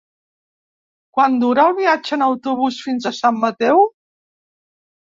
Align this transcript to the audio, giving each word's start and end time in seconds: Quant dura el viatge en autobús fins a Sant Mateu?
Quant 1.17 1.35
dura 1.43 1.67
el 1.73 1.77
viatge 1.81 2.13
en 2.19 2.25
autobús 2.31 2.83
fins 2.89 3.09
a 3.13 3.15
Sant 3.21 3.41
Mateu? 3.47 3.89